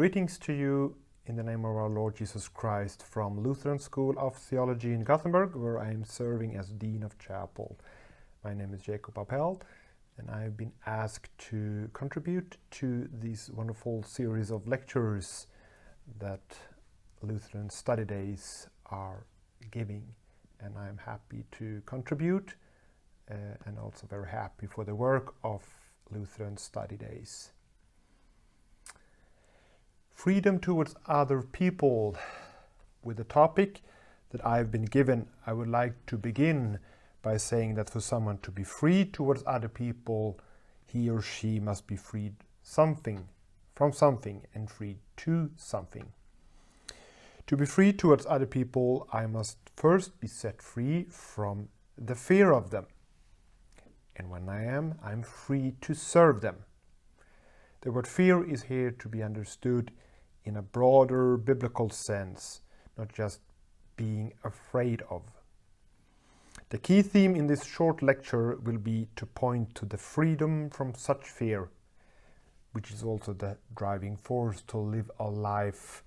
[0.00, 0.96] Greetings to you
[1.26, 5.54] in the name of our Lord Jesus Christ from Lutheran School of Theology in Gothenburg,
[5.54, 7.78] where I am serving as Dean of Chapel.
[8.42, 9.60] My name is Jacob Appel,
[10.16, 15.48] and I have been asked to contribute to this wonderful series of lectures
[16.18, 16.56] that
[17.20, 19.26] Lutheran study days are
[19.70, 20.06] giving.
[20.60, 22.54] And I'm happy to contribute
[23.30, 23.34] uh,
[23.66, 25.62] and also very happy for the work of
[26.10, 27.52] Lutheran study days.
[30.22, 32.14] Freedom towards other people.
[33.02, 33.80] With the topic
[34.32, 36.78] that I've been given, I would like to begin
[37.22, 40.38] by saying that for someone to be free towards other people,
[40.84, 43.28] he or she must be freed something
[43.74, 46.12] from something and freed to something.
[47.46, 52.52] To be free towards other people, I must first be set free from the fear
[52.52, 52.88] of them.
[54.16, 56.56] And when I am, I'm free to serve them.
[57.80, 59.90] The word fear is here to be understood
[60.44, 62.60] in a broader biblical sense,
[62.96, 63.40] not just
[63.96, 65.22] being afraid of.
[66.70, 70.94] The key theme in this short lecture will be to point to the freedom from
[70.94, 71.68] such fear,
[72.72, 76.04] which is also the driving force to live a life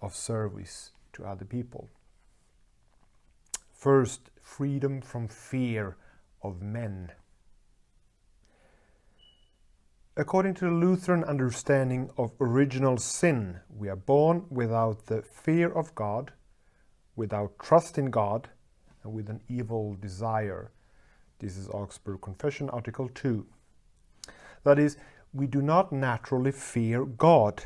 [0.00, 1.88] of service to other people.
[3.72, 5.96] First, freedom from fear
[6.42, 7.12] of men.
[10.14, 15.94] According to the Lutheran understanding of original sin, we are born without the fear of
[15.94, 16.34] God,
[17.16, 18.50] without trust in God,
[19.02, 20.70] and with an evil desire.
[21.38, 23.46] This is Augsburg Confession, Article 2.
[24.64, 24.98] That is,
[25.32, 27.64] we do not naturally fear God,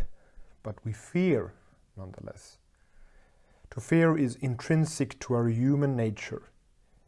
[0.63, 1.53] but we fear
[1.97, 2.59] nonetheless.
[3.71, 6.43] To fear is intrinsic to our human nature.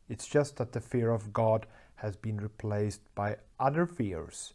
[0.09, 4.55] It's just that the fear of God has been replaced by other fears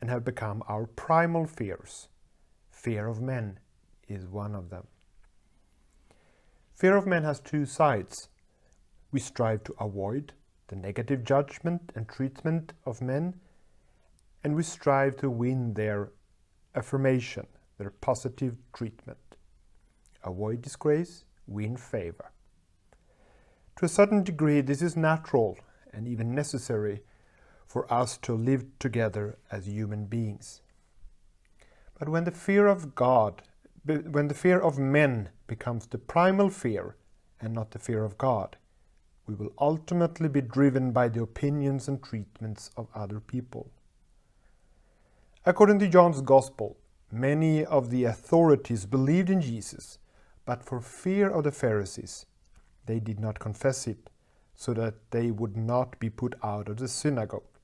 [0.00, 2.08] and have become our primal fears.
[2.70, 3.58] Fear of men
[4.08, 4.86] is one of them.
[6.74, 8.28] Fear of men has two sides.
[9.10, 10.34] We strive to avoid
[10.68, 13.34] the negative judgment and treatment of men,
[14.44, 16.10] and we strive to win their
[16.74, 17.46] affirmation,
[17.78, 19.18] their positive treatment.
[20.24, 22.32] Avoid disgrace, win favor.
[23.76, 25.58] To a certain degree, this is natural
[25.92, 27.00] and even necessary
[27.66, 30.62] for us to live together as human beings.
[31.98, 33.42] But when the fear of God,
[33.84, 36.96] when the fear of men becomes the primal fear
[37.40, 38.56] and not the fear of God,
[39.26, 43.70] we will ultimately be driven by the opinions and treatments of other people.
[45.44, 46.76] According to John's Gospel,
[47.10, 49.98] many of the authorities believed in Jesus,
[50.44, 52.26] but for fear of the Pharisees,
[52.86, 54.10] they did not confess it,
[54.54, 57.55] so that they would not be put out of the synagogue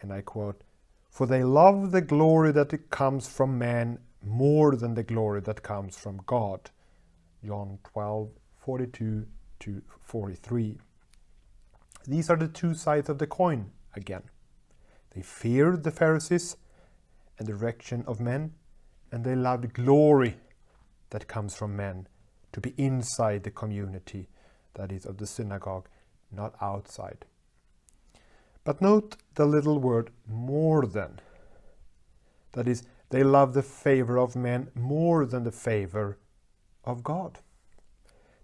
[0.00, 0.62] and I quote,
[1.10, 5.96] For they love the glory that comes from man more than the glory that comes
[5.96, 6.70] from God.
[7.44, 9.26] John 12, 42
[9.60, 10.78] to 43.
[12.06, 14.22] These are the two sides of the coin again.
[15.14, 16.56] They feared the Pharisees
[17.38, 18.54] and the direction of men,
[19.12, 20.36] and they loved glory
[21.10, 22.06] that comes from men
[22.52, 24.28] to be inside the community,
[24.74, 25.88] that is, of the synagogue,
[26.30, 27.24] not outside.
[28.68, 31.20] But note the little word more than.
[32.52, 36.18] That is, they love the favor of men more than the favor
[36.84, 37.38] of God.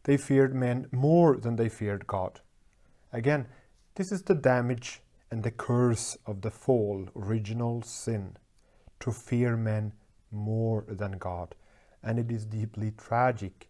[0.05, 2.41] They feared men more than they feared God.
[3.13, 3.49] Again,
[3.97, 8.39] this is the damage and the curse of the fall, original sin,
[9.01, 9.93] to fear men
[10.33, 11.55] more than God.
[12.03, 13.69] And it is deeply tragic.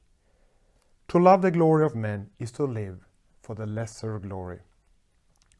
[1.09, 3.09] To love the glory of men is to live
[3.43, 4.61] for the lesser glory.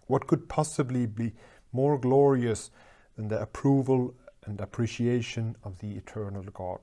[0.07, 1.33] What could possibly be
[1.73, 2.71] more glorious
[3.17, 6.81] than the approval and appreciation of the eternal God?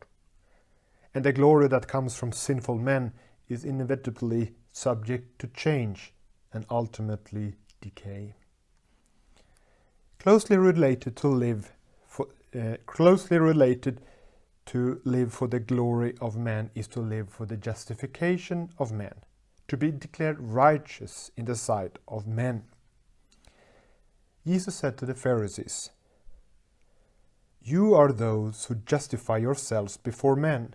[1.14, 3.14] And the glory that comes from sinful men
[3.48, 6.14] is inevitably subject to change
[6.54, 8.34] and ultimately decay.
[10.20, 11.72] Closely related to live
[12.06, 14.02] for, uh, closely related
[14.68, 19.16] to live for the glory of man is to live for the justification of man,
[19.68, 22.64] to be declared righteous in the sight of men.
[24.46, 25.92] Jesus said to the Pharisees,
[27.62, 30.74] You are those who justify yourselves before men,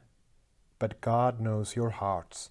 [0.78, 2.50] but God knows your hearts.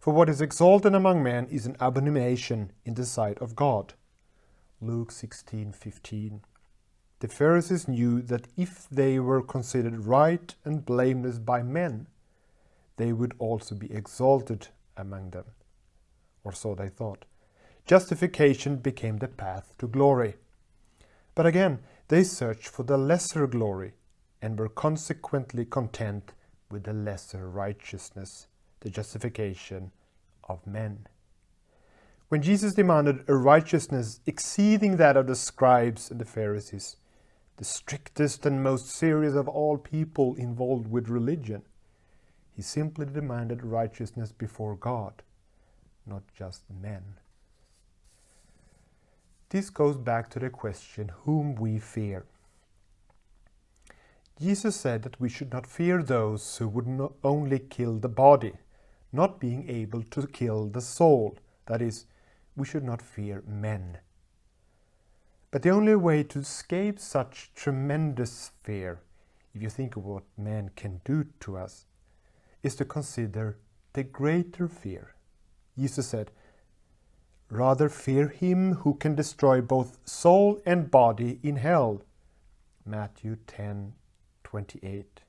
[0.00, 3.92] For what is exalted among men is an abomination in the sight of God.
[4.80, 6.40] Luke 16:15.
[7.20, 12.08] The Pharisees knew that if they were considered right and blameless by men,
[12.96, 15.44] they would also be exalted among them.
[16.42, 17.26] Or so they thought
[17.86, 20.34] justification became the path to glory.
[21.34, 23.94] But again, they searched for the lesser glory,
[24.42, 26.32] and were consequently content
[26.68, 28.48] with the lesser righteousness,
[28.80, 29.92] the justification
[30.48, 31.06] of men.
[32.28, 36.96] When Jesus demanded a righteousness exceeding that of the scribes and the Pharisees,
[37.58, 41.62] the strictest and most serious of all people involved with religion,
[42.54, 45.22] he simply demanded righteousness before God,
[46.06, 47.02] not just men.
[49.52, 52.24] This goes back to the question whom we fear.
[54.40, 58.54] Jesus said that we should not fear those who would not only kill the body,
[59.12, 61.36] not being able to kill the soul.
[61.66, 62.06] That is,
[62.56, 63.98] we should not fear men.
[65.50, 69.00] But the only way to escape such tremendous fear,
[69.54, 71.84] if you think of what man can do to us,
[72.62, 73.58] is to consider
[73.92, 75.14] the greater fear.
[75.78, 76.30] Jesus said,
[77.52, 82.00] Rather fear him who can destroy both soul and body in hell.
[82.86, 83.92] Matthew 10
[84.42, 85.20] 28.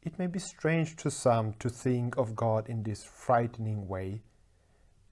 [0.00, 4.22] It may be strange to some to think of God in this frightening way,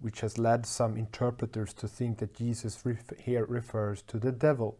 [0.00, 2.82] which has led some interpreters to think that Jesus
[3.18, 4.78] here refers to the devil.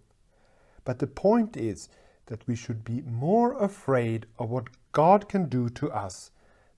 [0.87, 1.91] But the point is
[2.27, 6.31] that we should be more afraid of what God can do to us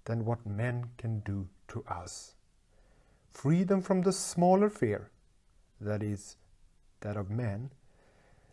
[0.04, 2.35] than what men can do to us
[3.36, 5.10] freedom from the smaller fear,
[5.78, 6.36] that is,
[7.00, 7.70] that of man,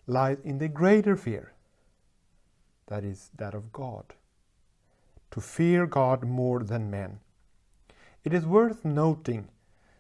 [0.06, 1.54] lies in the greater fear,
[2.88, 4.04] that is, that of God.
[5.32, 7.22] To fear God more than men.
[8.26, 9.48] It is worth noting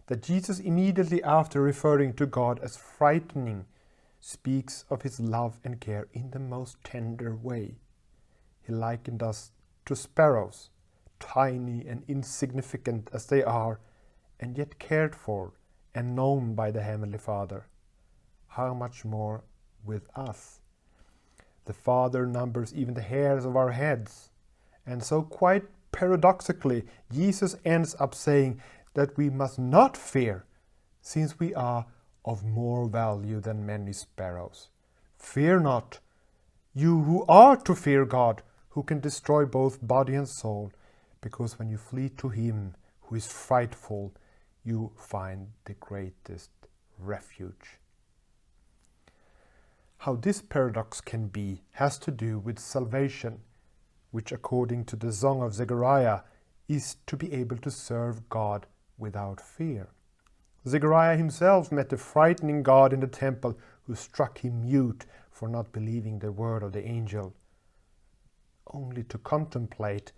[0.08, 3.66] that Jesus, immediately after referring to God as frightening,
[4.20, 7.76] speaks of his love and care in the most tender way.
[8.62, 9.52] He likened us
[9.86, 10.70] to sparrows,
[11.20, 13.80] tiny and insignificant as they are
[14.44, 15.54] and yet cared for
[15.96, 17.66] and known by the Heavenly Father,
[18.48, 19.46] how much more
[19.86, 20.60] with us?
[21.64, 24.32] The Father numbers even the hairs of our heads.
[24.86, 25.64] And so, quite
[25.94, 28.62] paradoxically, Jesus ends up saying
[28.96, 30.44] that we must not fear,
[31.02, 31.86] since we are
[32.26, 34.68] of more value than many sparrows.
[35.18, 36.00] Fear not,
[36.74, 40.74] you who are to fear God, who can destroy both body and soul,
[41.22, 44.14] because when you flee to Him who is frightful,
[44.64, 46.50] you find the greatest
[46.98, 47.80] refuge.
[49.98, 53.40] How this paradox can be has to do with salvation,
[54.12, 56.22] which, according to the Song of Zechariah,
[56.68, 58.66] is to be able to serve God
[58.98, 59.90] without fear.
[60.68, 65.74] Zechariah himself met a frightening God in the temple who struck him mute for not
[65.74, 67.34] believing the word of the angel.
[68.68, 70.14] Only to contemplate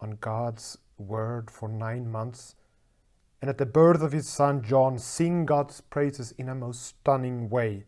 [0.00, 2.54] on God's word for nine months
[3.40, 7.48] and at the birth of his son John sing God's praises in a most stunning
[7.48, 7.84] way.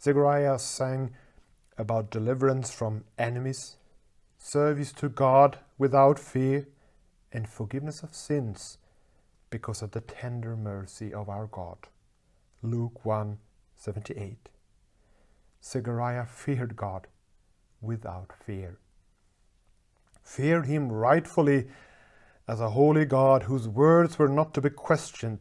[0.00, 1.10] Zechariah sang
[1.78, 3.76] about deliverance from enemies,
[4.38, 6.68] service to God without fear,
[7.32, 8.78] and forgiveness of sins
[9.50, 11.78] because of the tender mercy of our God.
[12.62, 13.38] Luke 1
[13.74, 14.48] 78.
[15.62, 17.06] Zechariah feared God
[17.80, 18.78] without fear.
[20.22, 21.68] Feared him rightfully
[22.48, 25.40] as a holy God whose words were not to be questioned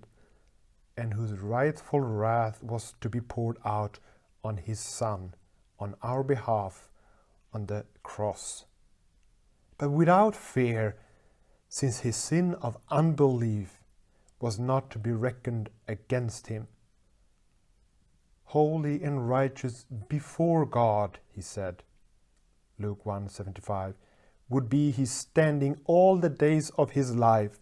[0.98, 4.00] and whose rightful wrath was to be poured out
[4.44, 5.34] on his Son
[5.80, 6.90] on our behalf
[7.54, 8.66] on the cross.
[9.78, 10.96] But without fear,
[11.68, 13.82] since his sin of unbelief
[14.40, 16.68] was not to be reckoned against him.
[18.46, 21.84] Holy and righteous before God, he said.
[22.80, 23.96] Luke 175
[24.50, 27.60] would be his standing all the days of his life,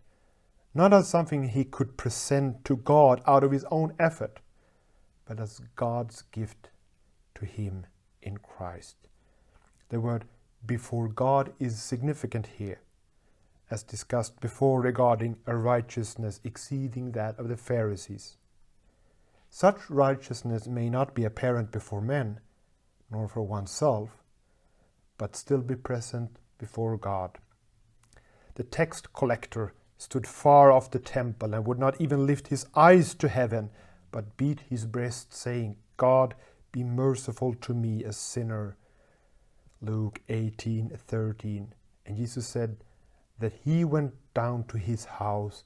[0.74, 4.40] not as something he could present to God out of his own effort,
[5.26, 6.70] but as God's gift
[7.36, 7.86] to him
[8.22, 8.96] in Christ.
[9.90, 10.26] The word
[10.66, 12.82] before God is significant here,
[13.70, 18.38] as discussed before regarding a righteousness exceeding that of the Pharisees.
[19.50, 22.40] Such righteousness may not be apparent before men,
[23.12, 24.18] nor for oneself,
[25.18, 27.32] but still be present before God.
[28.56, 33.14] The tax collector stood far off the temple and would not even lift his eyes
[33.16, 33.70] to heaven,
[34.12, 36.36] but beat his breast, saying, God,
[36.72, 38.78] be merciful to me, a sinner.
[39.82, 41.74] Luke 18 13.
[42.06, 42.78] And Jesus said
[43.40, 45.66] that he went down to his house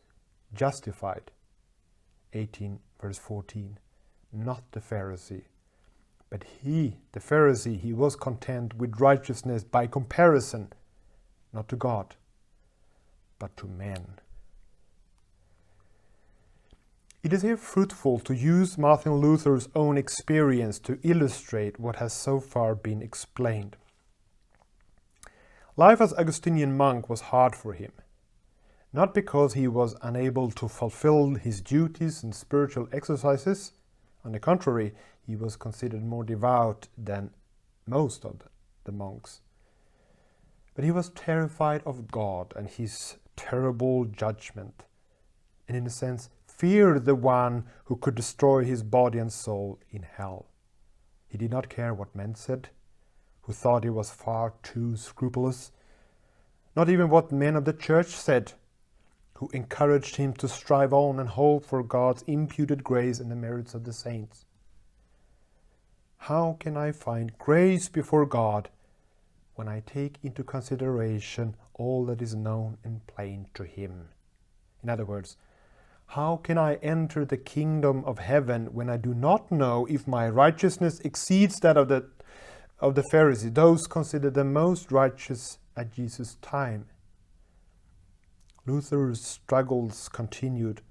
[0.52, 1.30] justified.
[2.34, 3.78] 18 verse 14.
[4.34, 5.44] Not the Pharisee.
[6.32, 10.74] But he, the Pharisee, he was content with righteousness by comparison,
[11.58, 12.16] not to God,
[13.40, 14.20] but to men.
[17.24, 22.40] It is here fruitful to use Martin Luther's own experience to illustrate what has so
[22.40, 23.76] far been explained.
[25.76, 27.92] Life as Augustinian monk was hard for him,
[28.94, 33.72] not because he was unable to fulfill his duties and spiritual exercises.
[34.24, 34.94] On the contrary,
[35.26, 37.32] he was considered more devout than
[37.88, 38.44] most of
[38.84, 39.42] the monks.
[40.78, 44.84] But he was terrified of God and his terrible judgment,
[45.68, 50.04] and in a sense, feared the one who could destroy his body and soul in
[50.04, 50.46] hell.
[51.28, 52.70] He did not care what men said,
[53.42, 55.72] who thought he was far too scrupulous.
[56.76, 58.54] Not even what men of the church said,
[59.34, 63.74] who encouraged him to strive on and hope for God's imputed grace and the merits
[63.74, 64.46] of the saints.
[66.18, 68.70] How can I find grace before God
[69.58, 74.10] when I take into consideration all that is known and plain to Him?
[74.84, 75.36] In other words,
[76.12, 80.30] how can I enter the kingdom of heaven when I do not know if my
[80.30, 82.06] righteousness exceeds that of the,
[82.80, 86.86] of the Pharisees, those considered the most righteous at Jesus' time?
[88.66, 90.82] Luther's struggles continued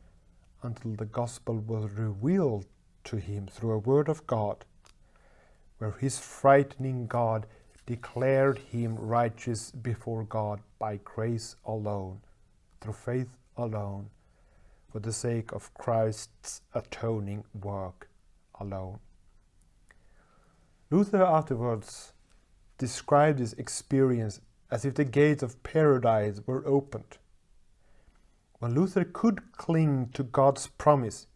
[0.62, 2.66] until the gospel was revealed
[3.04, 4.64] to him through a word of God,
[5.78, 7.46] where his frightening God
[7.86, 12.20] declared him righteous before God by grace alone,
[12.80, 14.10] through faith alone
[14.90, 18.08] for the sake of Christ's atoning work
[18.60, 18.98] alone.
[20.90, 22.12] Luther afterwards
[22.78, 24.40] described his experience
[24.70, 27.18] as if the gates of paradise were opened.
[28.58, 31.26] When Luther could cling to God's promise,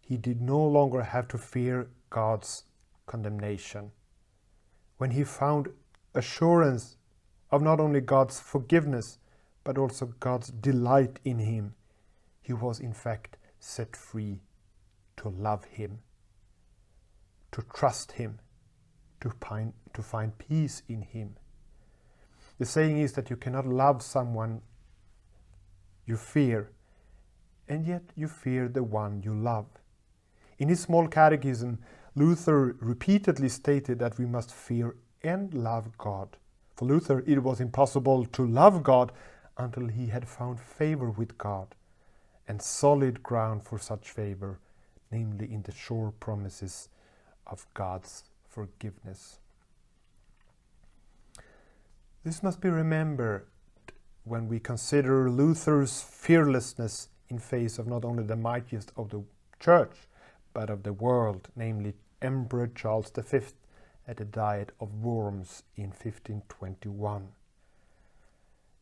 [0.00, 2.64] he did no longer have to fear God's
[3.06, 3.90] condemnation.
[4.98, 5.68] When he found
[6.14, 6.96] assurance
[7.50, 9.18] of not only God's forgiveness,
[9.64, 11.74] but also God's delight in him,
[12.40, 14.40] he was in fact set free
[15.16, 16.00] to love him,
[17.52, 18.38] to trust him,
[19.20, 21.36] to find, to find peace in him.
[22.58, 24.62] The saying is that you cannot love someone
[26.06, 26.70] you fear,
[27.68, 29.66] and yet you fear the one you love.
[30.58, 31.78] In his small catechism,
[32.16, 36.36] Luther repeatedly stated that we must fear and love God.
[36.76, 39.10] For Luther, it was impossible to love God
[39.58, 41.74] until he had found favor with God
[42.46, 44.58] and solid ground for such favor,
[45.10, 46.88] namely in the sure promises
[47.46, 49.38] of God's forgiveness.
[52.24, 53.46] This must be remembered
[54.24, 59.22] when we consider Luther's fearlessness in face of not only the mightiest of the
[59.60, 59.96] church,
[60.54, 63.40] but of the world, namely Emperor Charles V
[64.08, 67.28] at the Diet of Worms in 1521.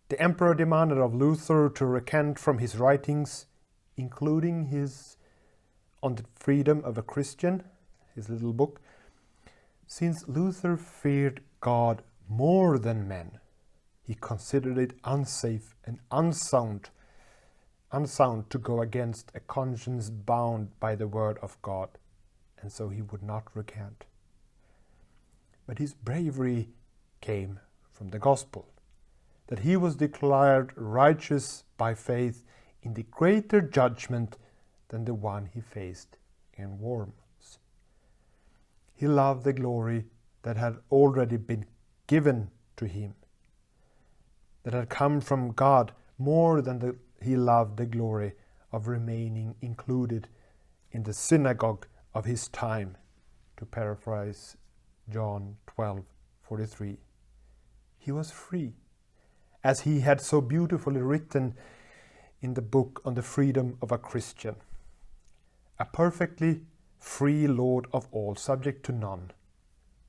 [0.09, 3.47] The emperor demanded of Luther to recant from his writings
[3.97, 5.17] including his
[6.02, 7.62] On the Freedom of a Christian,
[8.14, 8.81] his little book,
[9.87, 13.38] since Luther feared God more than men,
[14.02, 16.91] he considered it unsafe and unsound,
[17.92, 21.90] unsound to go against a conscience bound by the word of God,
[22.61, 24.04] and so he would not recant.
[25.66, 26.70] But his bravery
[27.20, 27.61] came
[27.92, 28.66] from the gospel,
[29.46, 32.44] that he was declared righteous by faith
[32.82, 34.37] in the greater judgment
[34.88, 36.16] than the one he faced
[36.54, 37.58] in Worms.
[38.94, 40.04] He loved the glory
[40.42, 41.66] that had already been
[42.06, 43.14] given to him,
[44.64, 48.35] that had come from God more than the, he loved the glory
[48.71, 50.29] of remaining included
[50.91, 52.97] in the synagogue of his time,
[53.57, 54.57] to paraphrase
[55.09, 56.99] John 12:43.
[57.99, 58.75] He was free,
[59.62, 61.55] as he had so beautifully written
[62.41, 64.57] in the book on the freedom of a Christian.
[65.79, 66.67] A perfectly
[66.99, 69.31] free Lord of all, subject to none,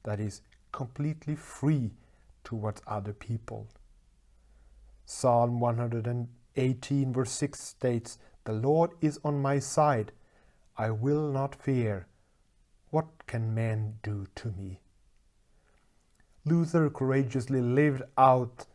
[0.03, 0.41] that is,
[0.72, 1.91] completely free
[2.43, 3.67] towards other people.
[5.05, 5.60] Psalm
[6.55, 10.12] 118, verse 6 states, The Lord is on my side,
[10.77, 12.07] I will not fear.
[12.89, 14.79] What can man do to me?
[16.45, 18.65] Luther courageously lived out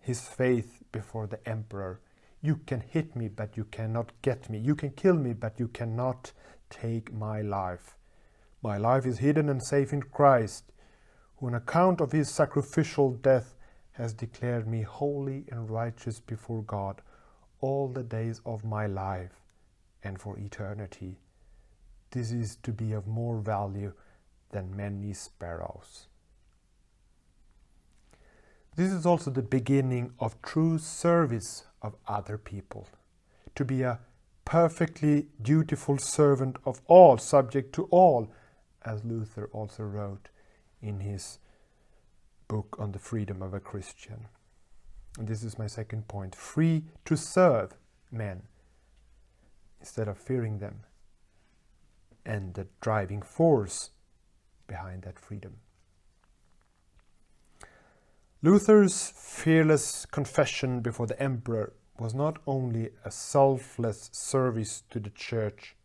[0.00, 2.00] his faith before the emperor
[2.44, 4.58] you can hit me, but you cannot get me.
[4.58, 6.32] You can kill me, but you cannot
[6.68, 7.96] take my life.
[8.62, 10.64] My life is hidden and safe in Christ,
[11.36, 13.54] who, on account of his sacrificial death,
[13.92, 17.00] has declared me holy and righteous before God
[17.62, 19.40] all the days of my life
[20.04, 21.16] and for eternity.
[22.10, 23.94] This is to be of more value
[24.50, 26.08] than many sparrows.
[28.76, 32.88] This is also the beginning of true service of other people,
[33.54, 34.00] to be a
[34.44, 38.28] perfectly dutiful servant of all, subject to all,
[38.84, 40.28] as Luther also wrote
[40.80, 41.38] in his
[42.48, 44.26] book on the freedom of a Christian.
[45.18, 47.74] And this is my second point, free to serve
[48.10, 48.42] men
[49.80, 50.80] instead of fearing them,
[52.24, 53.90] and the driving force
[54.66, 55.56] behind that freedom.
[58.42, 65.76] Luther's fearless confession before the emperor was not only a selfless service to the church,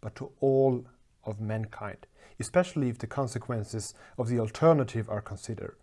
[0.00, 0.84] but to all
[1.24, 2.06] of mankind,
[2.38, 5.76] especially if the consequences of the alternative are considered.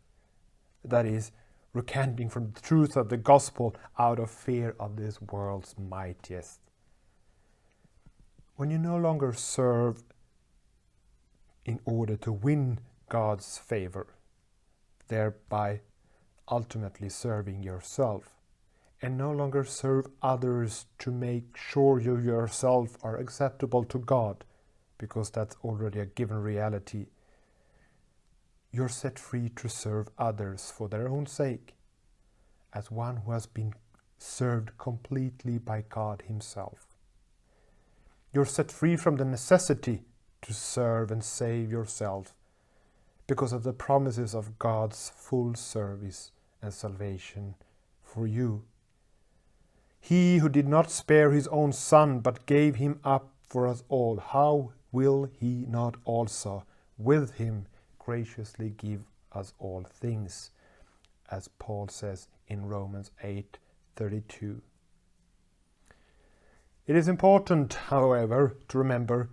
[0.84, 1.32] That is,
[1.74, 6.60] recanting from the truth of the gospel out of fear of this world's mightiest.
[8.56, 10.04] When you no longer serve
[11.66, 14.08] in order to win God's favor,
[15.08, 15.82] thereby
[16.50, 18.36] ultimately serving yourself,
[19.02, 24.44] and no longer serve others to make sure you yourself are acceptable to God,
[24.98, 27.06] because that's already a given reality
[28.72, 31.76] you're set free to serve others for their own sake,
[32.74, 33.74] as one who has been
[34.18, 36.96] served completely by God Himself.
[38.34, 40.04] You're set free from the necessity
[40.44, 42.36] to serve and save yourself
[43.28, 47.56] because of the promises of God's full service and salvation
[48.04, 48.64] for you.
[50.00, 54.18] He who did not spare his own Son but gave him up for us all,
[54.18, 56.66] how will he not also
[56.98, 57.66] with him
[58.10, 59.02] graciously give
[59.34, 60.50] us all things,
[61.30, 64.64] as Paul says in Romans 8:32.
[66.88, 69.30] It is important, however, to remember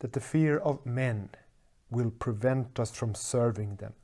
[0.00, 1.30] that the fear of men
[1.88, 3.94] will prevent us from serving them.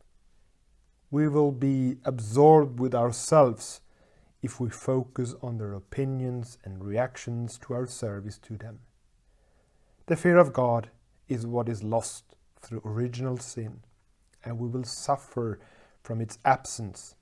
[1.10, 3.80] We will be absorbed with ourselves
[4.40, 8.78] if we focus on their opinions and reactions to our service to them.
[10.06, 10.92] The fear of God
[11.26, 13.82] is what is lost through original sin
[14.44, 15.60] and we will suffer
[16.02, 17.14] from its absence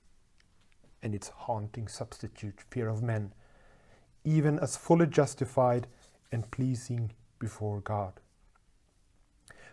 [1.03, 3.33] and its haunting substitute, fear of men,
[4.23, 5.87] even as fully justified
[6.31, 8.13] and pleasing before God.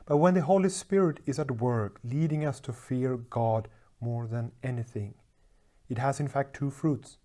[0.07, 3.69] But when the Holy Spirit is at work, leading us to fear God
[4.01, 5.15] more than anything,
[5.89, 7.19] it has in fact two fruits.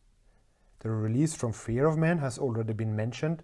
[0.80, 3.41] The release from fear of men has already been mentioned,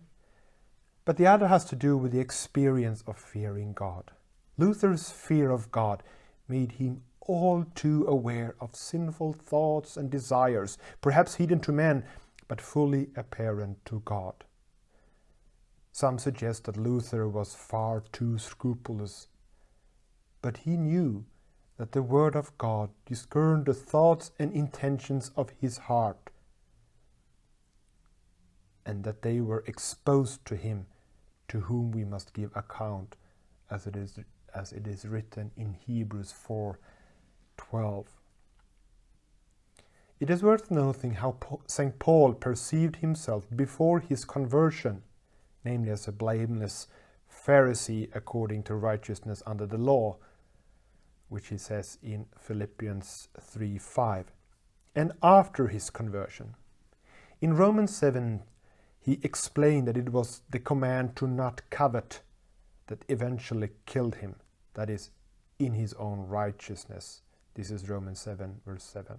[1.06, 4.12] but the other has to do with the experience of fearing God.
[4.58, 6.04] Luther's fear of God
[6.50, 12.04] made him all too aware of sinful thoughts and desires, perhaps hidden to men,
[12.48, 14.44] but fully apparent to God.
[15.92, 19.28] Some suggest that Luther was far too scrupulous,
[20.42, 21.26] but he knew
[21.78, 26.30] that the Word of God discerned the thoughts and intentions of his heart,
[28.86, 30.88] and that they were exposed to him,
[31.48, 33.16] to whom we must give account,
[33.70, 34.18] as it is
[34.54, 38.08] as it is written in Hebrews 4:12.
[40.20, 41.98] It is worth noting how St.
[41.98, 45.04] Paul perceived himself before his conversion,
[45.64, 46.88] namely as a blameless
[47.30, 50.18] Pharisee according to righteousness under the law,
[51.30, 54.34] which he says in Philippians 3:5,
[54.96, 56.56] and after his conversion.
[57.40, 58.44] In Romans 7,
[59.00, 62.22] he explained that it was the command to not covet
[62.90, 64.36] that eventually killed him,
[64.74, 65.12] that is,
[65.60, 67.22] in his own righteousness.
[67.54, 69.18] This is Romans 7, verse 7.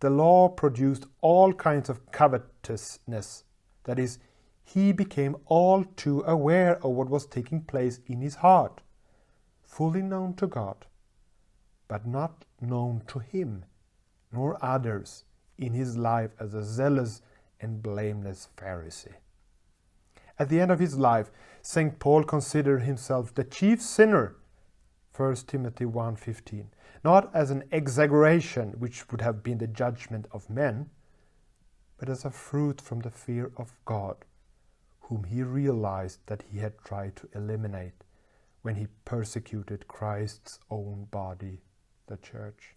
[0.00, 3.44] The law produced all kinds of covetousness,
[3.84, 4.18] that is,
[4.64, 8.80] he became all too aware of what was taking place in his heart,
[9.62, 10.86] fully known to God,
[11.86, 13.64] but not known to him
[14.32, 15.24] nor others
[15.58, 17.22] in his life as a zealous
[17.60, 19.14] and blameless Pharisee.
[20.38, 21.30] At the end of his life,
[21.62, 21.98] St.
[21.98, 24.36] Paul considered himself the chief sinner,
[25.16, 26.66] 1 Timothy 1:15,
[27.04, 30.90] not as an exaggeration which would have been the judgment of men,
[31.98, 34.24] but as a fruit from the fear of God,
[35.02, 38.04] whom he realized that he had tried to eliminate
[38.62, 41.60] when he persecuted Christ's own body,
[42.06, 42.74] the church.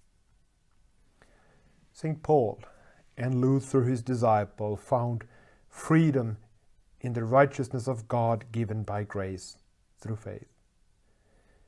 [1.91, 2.21] St.
[2.21, 2.61] Paul
[3.17, 5.25] and Luther, his disciple, found
[5.67, 6.37] freedom
[7.01, 9.57] in the righteousness of God given by grace
[9.99, 10.47] through faith.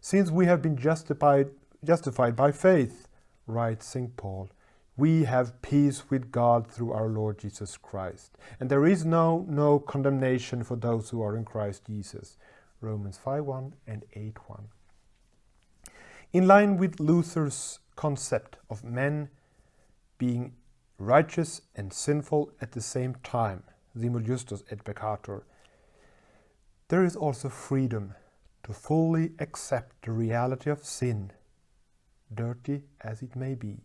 [0.01, 1.49] Since we have been justified,
[1.83, 3.07] justified by faith,
[3.47, 4.15] writes St.
[4.15, 4.49] Paul,
[4.95, 8.37] we have peace with God through our Lord Jesus Christ.
[8.59, 12.37] And there is no, no condemnation for those who are in Christ Jesus.
[12.81, 14.63] Romans 5.1 and 8.1.
[16.33, 19.29] In line with Luther's concept of men
[20.17, 20.53] being
[20.97, 23.63] righteous and sinful at the same time,
[23.99, 25.43] Simul Justus et Peccator,
[26.87, 28.15] there is also freedom
[28.63, 31.31] to fully accept the reality of sin,
[32.33, 33.77] dirty as it may be,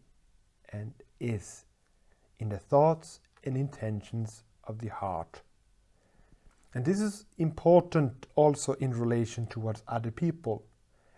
[0.70, 1.64] and is,
[2.38, 5.42] in the thoughts and intentions of the heart.
[6.72, 10.64] And this is important also in relation towards other people,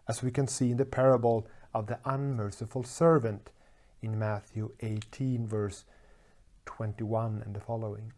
[0.08, 3.50] as we can see in the parable of the unmerciful servant
[4.02, 5.84] in Matthew 18, verse
[6.66, 8.12] 21 and the following.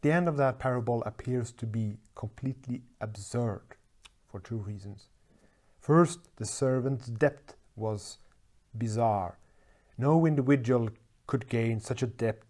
[0.00, 3.62] The end of that parable appears to be completely absurd
[4.28, 5.08] for two reasons.
[5.80, 8.18] First, the servant's debt was
[8.76, 9.38] bizarre.
[9.96, 10.90] No individual
[11.26, 12.42] could gain such a debt,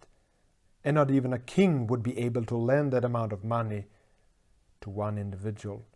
[0.84, 3.86] and not even a king would be able to lend that amount of money
[4.80, 5.86] to one individual.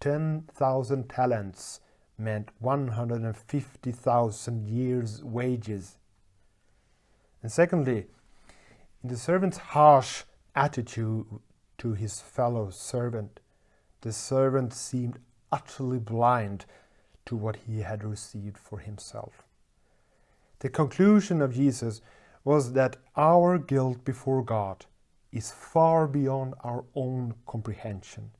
[0.00, 1.80] 10,000 talents
[2.18, 5.98] meant 150,000 years' wages.
[7.42, 8.06] And secondly,
[9.02, 11.26] in the servant's harsh attitude
[11.78, 13.40] to his fellow servant,
[14.02, 15.18] the servant seemed
[15.50, 16.66] utterly blind
[17.26, 19.44] to what he had received for himself.
[20.58, 22.00] The conclusion of Jesus
[22.44, 24.86] was that our guilt before God
[25.32, 28.30] is far beyond our own comprehension.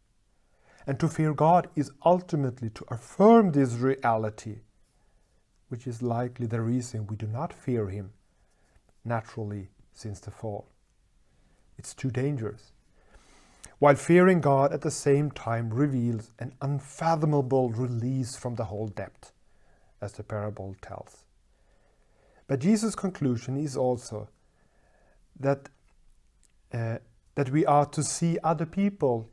[0.86, 4.60] And to fear God is ultimately to affirm this reality,
[5.68, 8.12] which is likely the reason we do not fear Him
[9.04, 10.71] naturally since the fall.
[11.82, 12.70] It's too dangerous
[13.80, 19.32] while fearing God at the same time reveals an unfathomable release from the whole debt,
[20.00, 21.24] as the parable tells.
[22.46, 24.28] But Jesus' conclusion is also
[25.40, 25.68] that,
[26.72, 26.98] uh,
[27.34, 29.28] that we are to see other people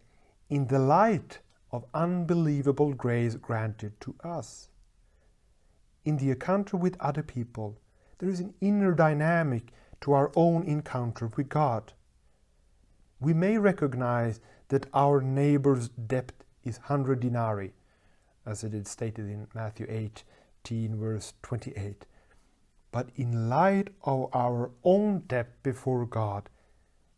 [0.49, 4.69] in the light of unbelievable grace granted to us.
[6.05, 7.77] In the encounter with other people,
[8.17, 11.93] there is an inner dynamic to our own encounter with God
[13.19, 16.31] we may recognize that our neighbor's debt
[16.63, 17.73] is 100 denarii,
[18.45, 22.05] as it is stated in Matthew 18, verse 28.
[22.91, 26.49] But in light of our own debt before God,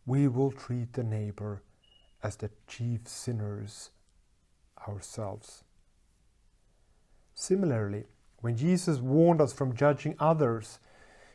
[0.05, 1.61] we will treat the neighbor
[2.23, 3.91] as the chief sinners
[4.87, 5.63] ourselves.
[7.33, 8.05] Similarly,
[8.39, 10.79] when Jesus warned us from judging others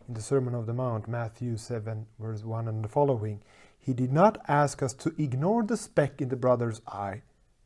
[0.06, 3.42] in the Sermon of the Mount, Matthew 7, verse 1 and the following,
[3.86, 7.22] he did not ask us to ignore the speck in the brother's eye.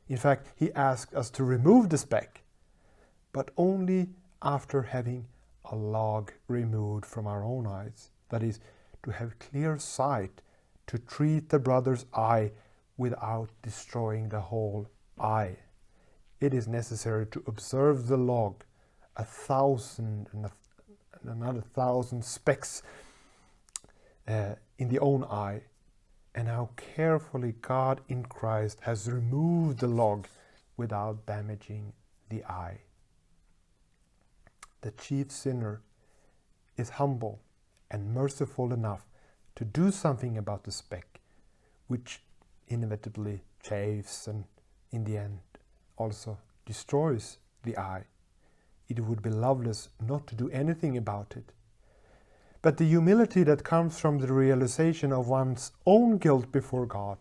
[0.07, 2.43] In fact, he asked us to remove the speck,
[3.33, 4.11] but only
[4.43, 5.29] after having
[5.65, 8.11] a log removed from our own eyes.
[8.29, 8.61] That is,
[9.03, 10.43] to have clear sight,
[10.89, 12.53] to treat the brother's eye
[12.99, 15.57] without destroying the whole eye.
[16.39, 18.63] It is necessary to observe the log,
[19.17, 20.53] a thousand and, a,
[21.23, 22.83] and another thousand specks
[24.29, 25.63] uh, in the own eye
[26.35, 30.27] and how carefully God in Christ has removed the log
[30.77, 31.93] without damaging
[32.29, 32.81] the eye.
[34.83, 35.83] The chief sinner
[36.77, 37.41] is humble
[37.91, 39.05] and merciful enough
[39.57, 41.21] to do something about the speck,
[41.89, 42.23] which
[42.69, 44.45] inevitably chafes and
[44.93, 45.41] in the end
[45.97, 48.05] also destroys the eye.
[48.89, 51.53] It would be loveless not to do anything about it.
[52.63, 57.19] But the humility that comes from the realization of one's own guilt before God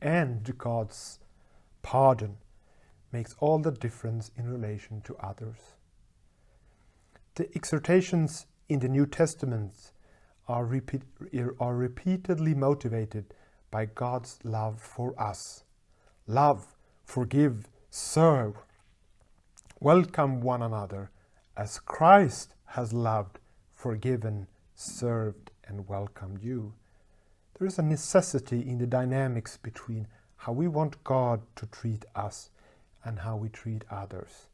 [0.00, 1.18] and God's
[1.82, 2.38] pardon
[3.12, 5.58] makes all the difference in relation to others.
[7.34, 9.92] The exhortations in the New Testament
[10.48, 11.02] are, repeat,
[11.60, 13.34] are repeatedly motivated
[13.70, 15.64] by God's love for us.
[16.26, 18.54] Love, forgive, serve.
[19.80, 21.10] Welcome one another
[21.56, 23.38] as Christ has loved
[23.86, 26.72] forgiven, served, and welcomed you.
[27.56, 32.50] There is a necessity in the dynamics between how we want God to treat us
[33.04, 34.48] and how we treat others.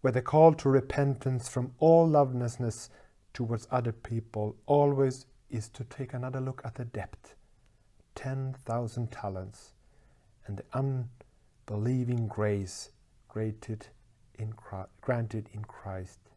[0.00, 2.90] Where the call to repentance from all lovelessness
[3.32, 7.36] towards other people always is to take another look at the depth
[8.16, 9.74] 10,000 talents
[10.48, 10.64] and the
[11.68, 12.90] unbelieving grace
[13.28, 13.86] granted
[14.40, 14.52] in,
[15.68, 16.29] Christ.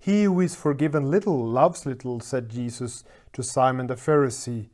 [0.00, 4.68] He who is forgiven little loves little, said Jesus to Simon the Pharisee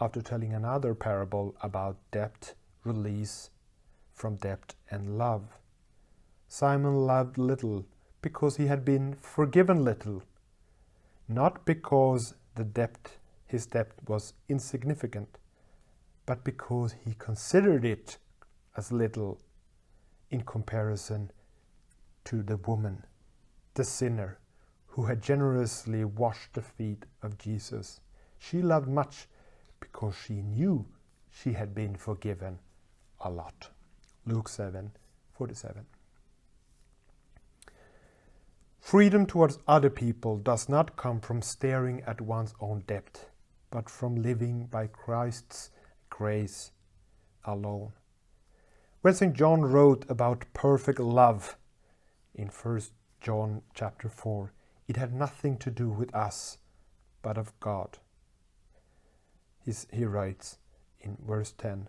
[0.00, 3.50] after telling another parable about debt, release
[4.12, 5.58] from debt, and love.
[6.48, 7.86] Simon loved little
[8.20, 10.22] because he had been forgiven little,
[11.28, 15.38] not because the debt, his debt was insignificant,
[16.26, 18.18] but because he considered it
[18.76, 19.40] as little
[20.30, 21.30] in comparison
[22.24, 23.04] to the woman,
[23.74, 24.38] the sinner
[24.92, 28.00] who had generously washed the feet of Jesus.
[28.38, 29.26] She loved much
[29.80, 30.84] because she knew
[31.30, 32.58] she had been forgiven
[33.20, 33.70] a lot.
[34.26, 34.92] Luke 7
[35.32, 35.86] 47.
[38.80, 43.30] Freedom towards other people does not come from staring at one's own debt,
[43.70, 45.70] but from living by Christ's
[46.10, 46.72] grace
[47.46, 47.92] alone.
[49.00, 49.32] When St.
[49.32, 51.56] John wrote about perfect love
[52.34, 52.80] in 1
[53.22, 54.52] John chapter 4,
[54.92, 56.58] it had nothing to do with us,
[57.22, 57.96] but of God.
[59.64, 60.58] He's, he writes
[61.00, 61.88] in verse 10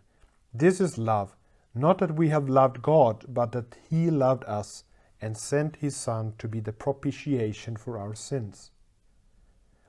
[0.54, 1.36] This is love,
[1.76, 4.86] not that we have loved God, but that He loved us
[5.20, 8.72] and sent His Son to be the propitiation for our sins.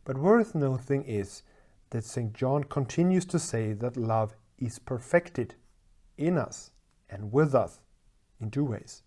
[0.04, 1.44] But worth noting is
[1.90, 2.32] that St.
[2.32, 5.54] John continues to say that love is perfected
[6.18, 6.72] in us
[7.08, 7.78] and with us
[8.40, 9.04] in two ways.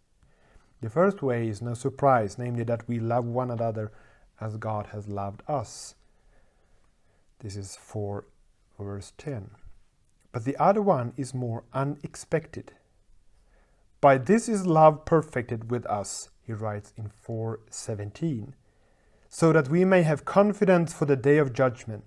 [0.82, 3.92] The first way is no surprise, namely that we love one another
[4.40, 5.96] as God has loved us.
[7.40, 8.26] This is 4
[8.80, 9.52] verse 10.
[10.32, 12.74] But the other one is more unexpected.
[14.02, 18.54] By this is love perfected with us, he writes in 4:17,
[19.30, 22.06] so that we may have confidence for the day of judgment,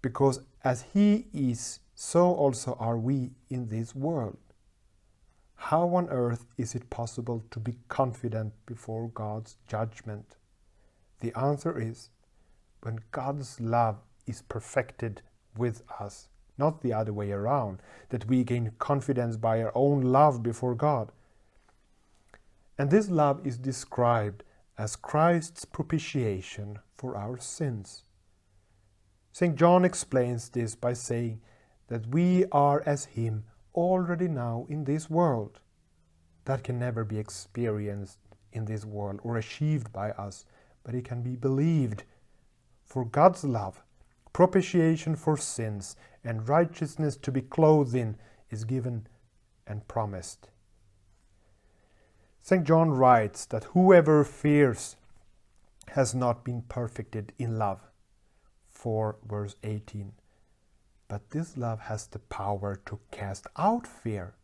[0.00, 4.38] because as he is, so also are we in this world.
[5.58, 10.36] How on earth is it possible to be confident before God's judgment?
[11.20, 12.10] The answer is
[12.80, 15.20] when God's love is perfected
[15.56, 20.42] with us, not the other way around, that we gain confidence by our own love
[20.42, 21.10] before God.
[22.78, 24.44] And this love is described
[24.78, 28.04] as Christ's propitiation for our sins.
[29.32, 29.56] St.
[29.56, 31.40] John explains this by saying
[31.88, 35.60] that we are as Him already now in this world.
[36.44, 38.18] That can never be experienced
[38.52, 40.44] in this world or achieved by us,
[40.82, 42.04] but it can be believed.
[42.84, 43.82] For God's love
[44.38, 48.16] propitiation for sins, and righteousness to be clothed in
[48.50, 49.04] is given
[49.66, 50.48] and promised.
[52.40, 52.64] St.
[52.64, 54.94] John writes that whoever fears
[55.88, 57.80] has not been perfected in love.
[58.70, 60.12] 4 verse 18.
[61.08, 64.34] But this love has the power to cast out fear.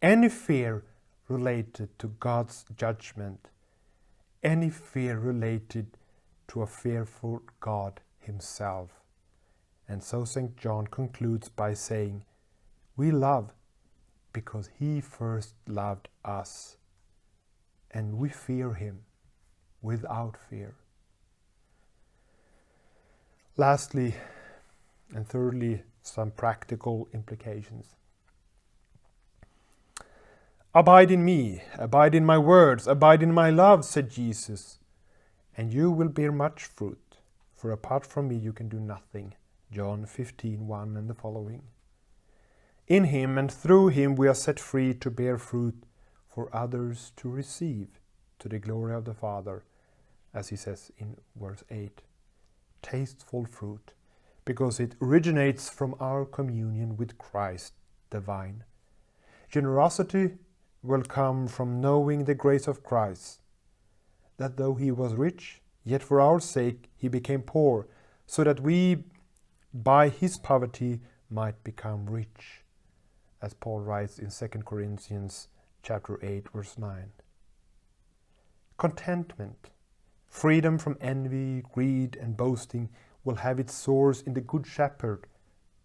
[0.00, 0.84] Any fear
[1.28, 3.48] related to God's judgment,
[4.42, 5.96] any fear related
[6.48, 8.90] to a fearful God Himself.
[9.88, 10.56] And so St.
[10.56, 12.24] John concludes by saying,
[12.96, 13.54] We love
[14.32, 16.76] because he first loved us,
[17.90, 19.00] and we fear him
[19.80, 20.74] without fear.
[23.56, 24.14] Lastly,
[25.14, 27.94] and thirdly, some practical implications.
[30.74, 34.78] Abide in me, abide in my words, abide in my love, said Jesus,
[35.56, 37.16] and you will bear much fruit,
[37.54, 39.34] for apart from me you can do nothing.
[39.70, 41.62] John 15 1 and the following.
[42.86, 45.82] In him and through him we are set free to bear fruit
[46.32, 47.88] for others to receive
[48.38, 49.64] to the glory of the Father,
[50.32, 52.00] as he says in verse 8.
[52.80, 53.92] Tasteful fruit,
[54.48, 57.74] because it originates from our communion with Christ,
[58.08, 58.64] the vine.
[59.50, 60.38] Generosity
[60.82, 63.40] will come from knowing the grace of Christ,
[64.38, 67.88] that though he was rich, yet for our sake he became poor,
[68.26, 69.04] so that we
[69.74, 72.62] by his poverty might become rich,
[73.42, 75.48] as Paul writes in 2 Corinthians
[75.82, 77.12] chapter 8 verse 9.
[78.78, 79.68] Contentment,
[80.26, 82.88] freedom from envy, greed and boasting
[83.28, 85.26] will have its source in the good shepherd,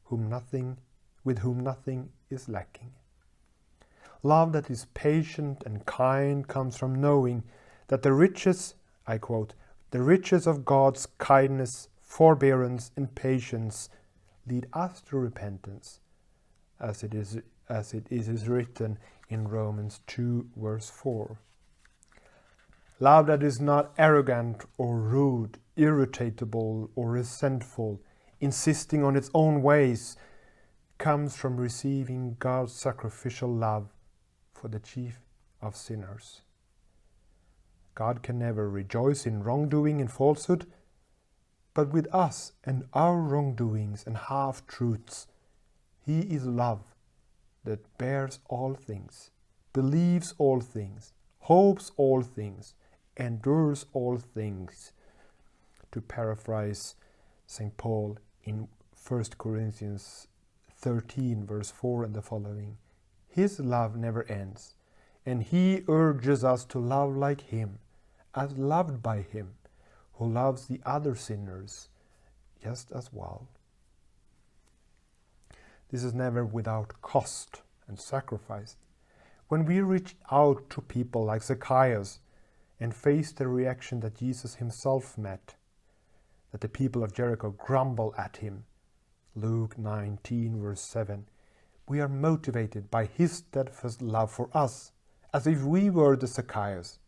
[0.05, 0.77] whom nothing
[1.25, 2.93] with whom nothing is lacking.
[4.23, 7.43] Love that is patient and kind comes from knowing
[7.89, 8.75] that the riches,
[9.05, 9.55] I quote,
[9.91, 13.89] the riches of God's kindness forbearance, and patience
[14.47, 15.99] lead us to repentance,
[16.79, 21.37] as it is, as it is written in Romans 2, verse 4.
[23.03, 28.01] Love that is not arrogant or rude, irritable or resentful,
[28.39, 30.15] insisting on its own ways,
[30.99, 33.89] comes from receiving God's sacrificial love
[34.53, 35.19] for the chief
[35.61, 36.43] of sinners.
[37.93, 40.65] God can never rejoice in wrongdoing and falsehood,
[41.73, 45.27] but with us and our wrongdoings and half truths.
[46.05, 46.95] He is love
[47.65, 49.31] that bears all things,
[49.73, 52.75] believes all things, hopes all things,
[53.17, 54.91] endures all things.
[55.91, 56.95] To paraphrase
[57.45, 57.75] St.
[57.77, 58.67] Paul in
[59.07, 60.27] 1 Corinthians
[60.77, 62.77] 13, verse 4 and the following
[63.29, 64.75] His love never ends,
[65.25, 67.79] and He urges us to love like Him,
[68.33, 69.51] as loved by Him
[70.13, 71.89] who loves the other sinners
[72.63, 73.47] just as well.
[75.91, 78.77] This is never without cost and sacrifice.
[79.47, 82.19] When we reach out to people like Zacchaeus
[82.79, 85.55] and face the reaction that Jesus himself met,
[86.51, 88.65] that the people of Jericho grumble at him.
[89.35, 91.25] Luke 19, verse 7.
[91.87, 94.91] We are motivated by his steadfast love for us,
[95.33, 96.99] as if we were the Zacchaeus.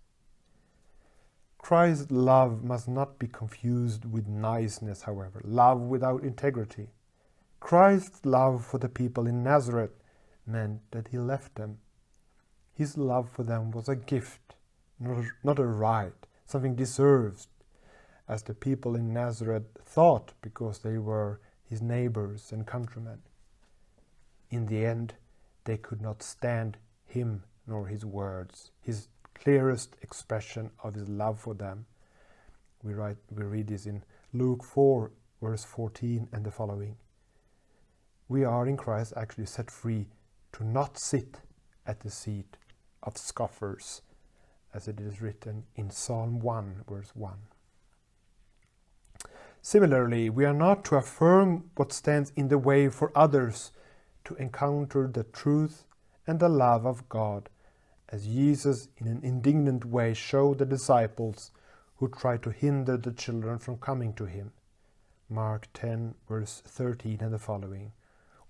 [1.58, 6.90] Christ's love must not be confused with niceness, however, love without integrity.
[7.60, 10.04] Christ's love for the people in Nazareth
[10.46, 11.80] meant that he left them.
[12.74, 14.55] His love for them was a gift,
[15.00, 16.14] not a right,
[16.46, 17.48] something deserved,
[18.28, 23.20] as the people in Nazareth thought because they were his neighbors and countrymen.
[24.50, 25.16] In the end,
[25.66, 31.54] they could not stand him nor his words, his clearest expression of his love for
[31.54, 31.86] them.
[32.84, 34.04] We, write, we read this in
[34.34, 36.98] Luke 4, verse 14 and the following.
[38.28, 40.08] We are in Christ actually set free
[40.54, 41.40] to not sit
[41.86, 42.58] at the seat
[43.04, 44.02] of scoffers,
[44.76, 47.34] as it is written in Psalm 1, verse 1.
[49.62, 53.72] Similarly, we are not to affirm what stands in the way for others
[54.26, 55.86] to encounter the truth
[56.28, 57.50] and the love of God
[58.10, 61.52] as Jesus, in an indignant way, showed the disciples
[61.98, 64.52] who tried to hinder the children from coming to him.
[65.30, 67.92] Mark 10, verse 13 and the following.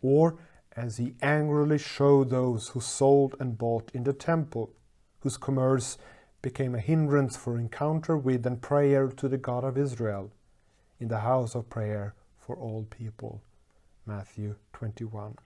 [0.01, 0.37] Or
[0.75, 4.73] as he angrily showed those who sold and bought in the temple,
[5.21, 5.97] whose commerce
[6.45, 10.31] became a hindrance for encounter with and prayer to the God of Israel,
[10.99, 13.41] in the house of prayer for all people.
[14.05, 15.37] Matthew 21.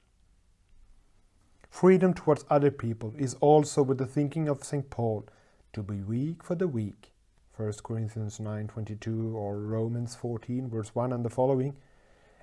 [1.69, 4.89] Freedom towards other people is also with the thinking of St.
[4.89, 5.25] Paul
[5.71, 7.13] to be weak for the weak.
[7.55, 11.77] 1 Corinthians 9:22 or Romans 14 verse 1 and the following,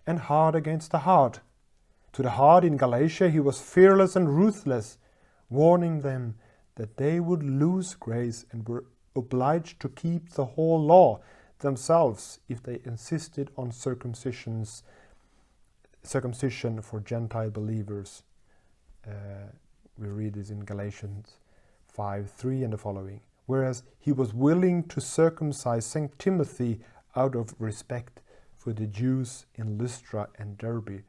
[0.07, 1.41] and hard against the hard.
[2.15, 4.97] To the hard in Galatia he was fearless and ruthless,
[5.51, 6.37] warning them
[6.77, 8.85] that they would lose grace and were
[9.15, 11.21] obliged to keep the whole law
[11.59, 14.83] themselves if they insisted on circumcisions
[16.03, 18.23] circumcision for Gentile believers.
[19.07, 19.51] Uh,
[19.99, 21.39] we read this in Galatians
[21.89, 23.21] 5 3 and the following.
[23.47, 26.17] Whereas he was willing to circumcise St.
[26.19, 26.81] Timothy
[27.15, 28.21] out of respect
[28.57, 31.03] for the Jews in Lystra and Derbe.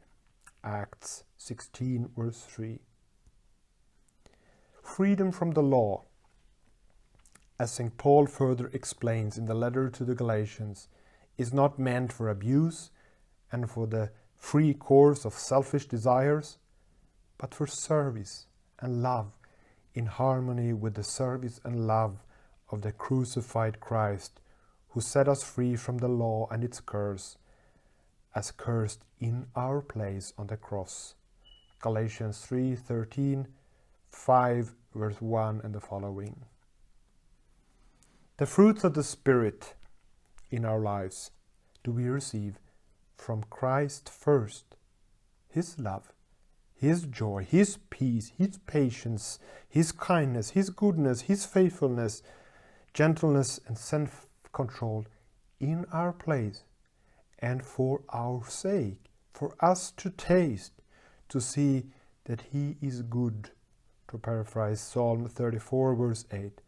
[0.63, 2.79] Acts 16, verse 3.
[4.87, 6.05] Freedom from the law,
[7.59, 7.95] as St.
[7.99, 10.87] Paul further explains in the letter to the Galatians,
[11.37, 12.89] is not meant for abuse
[13.51, 16.57] and for the free course of selfish desires,
[17.37, 18.47] but for service
[18.79, 19.33] and love
[19.93, 22.23] in harmony with the service and love
[22.71, 24.39] of the crucified Christ,
[24.89, 27.37] who set us free from the law and its curse,
[28.33, 31.13] as cursed in our place on the cross.
[31.81, 33.45] Galatians 3:13,
[34.09, 36.45] 5 verse 1 and the following.
[38.37, 39.73] The fruits of the Spirit
[40.49, 41.31] in our lives
[41.83, 42.59] do we receive
[43.15, 44.75] from Christ first,
[45.49, 46.11] His love,
[46.77, 52.21] his joy, His peace, His patience, His kindness, His goodness, His faithfulness,
[52.93, 55.05] gentleness, and self control
[55.59, 56.63] in our place
[57.39, 60.73] and for our sake, for us to taste,
[61.29, 61.87] to see
[62.25, 63.49] that He is good.
[64.09, 66.61] To paraphrase Psalm 34, verse 8.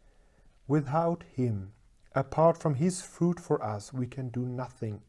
[0.68, 1.72] Without Him,
[2.14, 5.02] apart from His fruit for us, we can do nothing.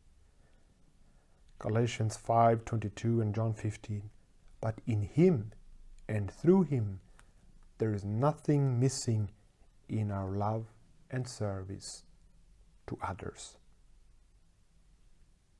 [1.59, 4.09] Galatians 5:22 and John 15
[4.61, 5.51] but in Him
[6.07, 7.01] and through Him
[7.79, 9.31] there is nothing missing
[9.89, 10.67] in our love
[11.09, 12.03] and service
[12.87, 13.57] to others.